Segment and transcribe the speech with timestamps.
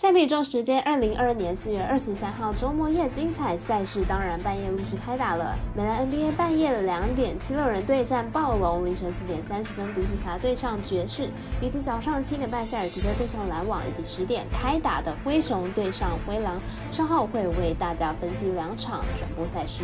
[0.00, 5.56] 赛比中时间，二零二二年四月二十三号周末夜精彩赛事当然半夜陆续开打了。
[5.76, 11.28] 美兰 NBA 半夜两点七六人对战暴龙，凌晨四点三十分独行侠对上爵士，
[11.60, 16.60] 以及早上七点半塞尔提克对上篮网，以及十点开打的灰熊对上灰狼。
[16.92, 19.82] 稍后会为大家分析两场转播赛事。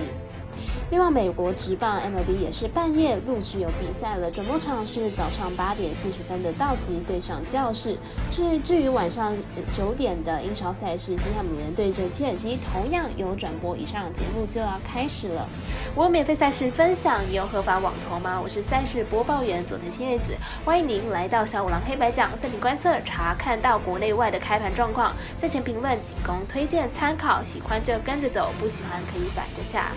[0.90, 4.30] 另外，美国职棒 MLB 也是半夜陆续有比赛了。
[4.30, 7.96] 转播场是早上八点四十分的道奇对上教士。
[8.30, 9.34] 至至于晚上
[9.76, 13.74] 九点的英超赛事，西汉姆联对阵切尔西，同样有转播。
[13.76, 15.48] 以上节目就要开始了。
[15.96, 18.38] 我有免费赛事分享，你有合法网投吗？
[18.40, 25.12] 我是赛事播报员佐藤新叶子，欢迎您来到小五郎黑白讲赛品观测，查看到国内外的开盘状况。
[25.38, 29.90] 赛前评论仅供推荐参考，喜欢就跟着走，不喜欢可以摆着下。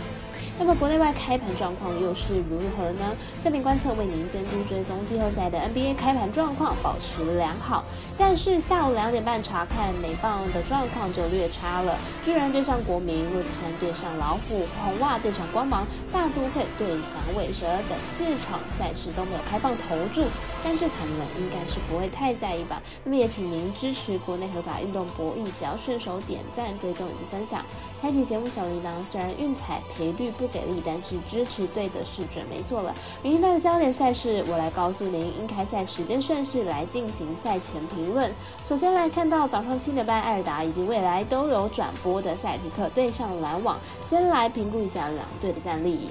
[0.60, 3.16] 那么国内外开盘状况又是如何呢？
[3.42, 7.84] 赛品观测为您监督追踪季后赛的 NBA 开盘状况，保持良好。
[8.18, 11.96] 但是下午两点半查看美棒的状况就略差了。
[12.26, 20.24] 巨人对上国民，洛基山对上老虎，红袜对上光芒，大都会对响尾蛇等四场赛事都没有开放投注。
[20.64, 22.82] 但这彩们应该是不会太在意吧？
[23.04, 27.64] 那么也请您支持国内合法运动博弈，只要顺手点赞、追踪以及分享，
[28.02, 28.88] 开启节目小铃铛。
[29.08, 30.47] 虽然运彩赔率不。
[30.48, 32.94] 给力，但是支持对的是准没错了。
[33.22, 38.32] 明天的焦点赛事，我来告诉您应开赛时间顺序来进行赛前评论。
[38.64, 46.10] 首先来看到早上七点半，艾尔达以及未来都有转播的赛皮克对上篮网，先来评估一下两队的战力。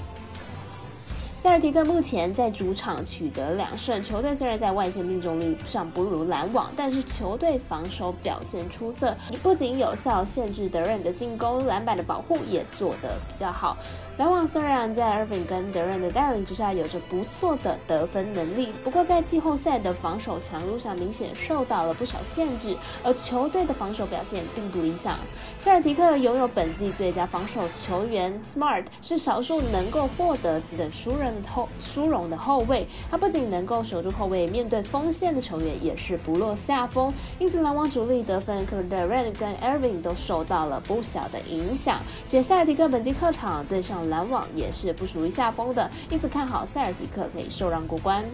[1.38, 13.76] 塞尔提克目前在主场取得两胜，球队虽然在外线命中率上不如篮网，但是球队防守表现出色，不仅有效限制德任的进攻，篮板的保护也做得比较好。
[14.16, 25.18] 篮网虽然在 Irving 跟德任的带领之下有着不错的得分能力，不过在季后赛的防守强度上明显受到了不少限制，而球队的防守表现并不理想。
[25.58, 32.86] 塞尔提克拥有本季最佳防守球员 Smart，是少数能够获得此等殊荣后殊荣的后卫。
[33.10, 37.12] 他不仅能够守住后卫，面对锋线的球员也是不落下风。
[37.38, 42.00] 因此，篮网主力得分 k e v i n 跟 Irving 都受到了不小的影响。
[42.26, 48.24] 且塞尔提克本季客场对上篮网也是不属于下风的，因此看好塞尔提克可以受让过关。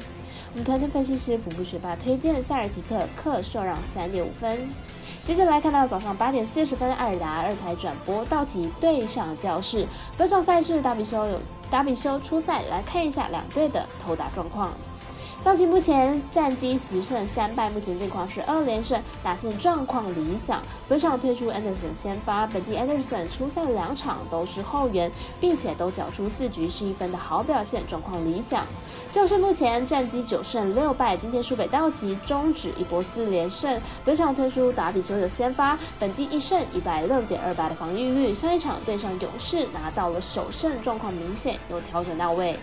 [0.53, 4.59] 我们团队分析师福布学霸推荐塞尔提克客受让三点五分。
[5.25, 9.87] 接着来看到早上八点四十分，爱尔达二台转播道奇对上教室，
[10.17, 11.41] 本场赛事达比修有
[11.71, 14.73] 达比修初赛，来看一下两队的投打状况。
[15.45, 20.63] 道奇目前战绩十胜三败，目前近况是二连胜，打线状况理想。
[20.87, 25.11] 本场推出 Anderson 先发，本季 Anderson 出赛两场都是后援，
[25.41, 28.65] 并且都缴出四局十一分的好表现，状况理想。
[29.11, 33.81] 教士目前战绩九胜六败，今天输给道奇，终止一波四连胜。
[34.05, 42.57] 本场推出达比修有先发，本季一胜一败六点二八的防御率，上一场对上勇士拿到了首胜，状况明显有调整到位。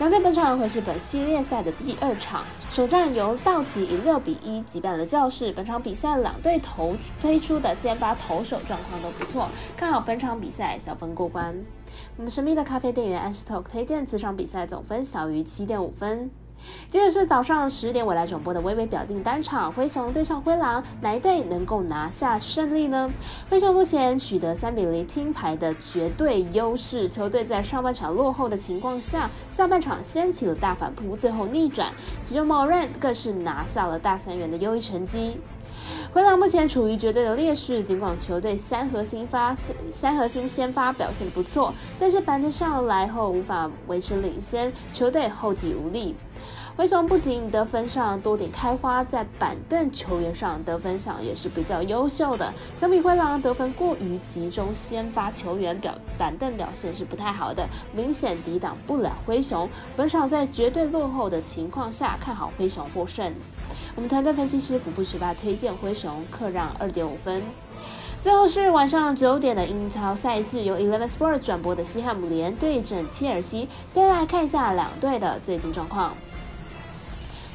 [0.00, 5.52] 两队本场会是本系列赛的第二场，首战由道奇以六比一击败了教室。
[5.52, 9.46] 本场比赛两队投推出的先发投手状况都不错，
[9.76, 11.54] 看好本场比赛小分过关。
[12.16, 16.30] 我们神秘的咖啡店员 Ash Talk 推荐此场比赛总分小于七点五分。
[16.88, 23.10] 接着是早上十点我来转播的微微表定单场，灰熊对上灰狼，哪一队能够拿下胜利呢？
[23.48, 31.92] 灰熊目前取得三比零听牌的绝对优势，球队在上半场落后的情况下，下半场掀起了大反扑，最后逆转，
[32.24, 35.38] 其中莫兰更是拿下了大三元的优异成绩。
[36.12, 39.54] 灰狼目前处于绝对的劣势，尽管球队三核心发
[39.92, 46.16] 三核心先发表现不错，但是板凳上来后无法维持领先，球队后继无力。
[46.76, 52.50] 灰熊不仅得分上多点开花，在板凳球员上得分上也是比较优秀的。
[52.74, 59.68] 相比灰狼得分过于集中，先发球员表板凳表现是不太好的，明显抵挡不了灰熊。
[59.94, 63.30] 本场在绝对落后的情况下，看好灰熊获胜。
[64.00, 67.42] 我们团队分析师福布十八推荐灰熊客让二点五分。
[68.18, 73.68] 最后是晚上九点的英超赛事，由 Eleven Sport 转播的西汉姆联对阵切尔西。
[73.86, 76.14] 先来看一下两队的最近状况。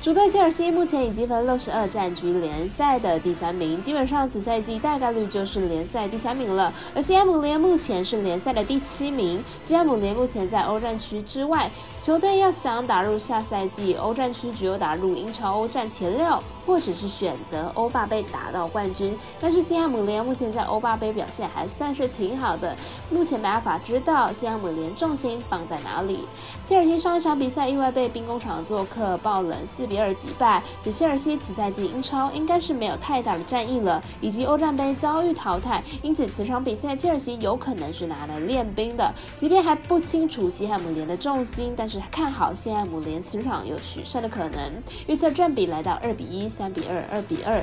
[0.06, 6.72] 主队切尔西目前已积分六十二，战，局联赛的第三名，基本上此赛季大概率就是联赛第三名了。
[6.94, 11.68] 而西汉姆联目前是联赛的第七名，西汉姆联目前在欧战区之外，
[12.00, 16.40] 球队要想打入下赛季欧战区，只有打入英超欧战前六。
[16.66, 19.18] 或者是选择欧霸杯打到冠军。
[19.40, 22.76] 但是西汉姆联目前在欧霸杯表现还算是挺好的，
[23.10, 26.28] 目前没办法知道西汉姆联重心放在哪里。
[26.64, 39.14] 切尔西上一场比赛意外被兵工厂做客爆冷四比二击败，且切尔西此赛季英超应该是没有太大的战役了，以及欧战杯遭遇淘汰，因此此场比赛切尔西有可能是拿来练兵的。
[39.38, 44.72] 即便还不清楚西汉姆联的重心，但是看好西汉姆联此场有取胜的可能，
[45.08, 47.62] 预测占比来到二比一、三比二、二比二。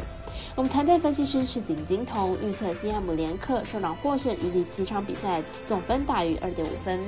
[0.55, 7.01] 我们团队分析师是景金童，预测西汉姆联客受场获胜，以及七场比赛总分大于二点五分。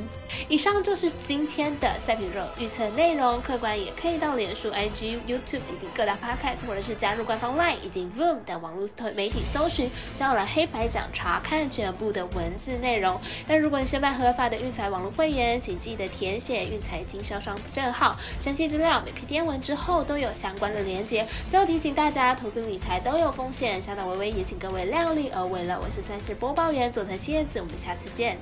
[0.49, 13.21] 以上就是今天的赛评热预测内容，客观也可以到脸书、IG、YouTube 以及各大 Podcast，或者是加入官方 LINE 以及 Voom 等网络媒体搜寻，加了黑白奖查看全部的文字内容。
[13.47, 21.27] 但如果你是办合法的运财网络会员，请记得填写运财经销商证号，详细资料每篇电文之后都有相关的连接。
[21.49, 25.79] 最后提醒大家，投资理财都所有风险，小岛微微也请各位量力而为了。
[25.81, 28.37] 我是赛事播报员佐藤蝎子，我们下次见。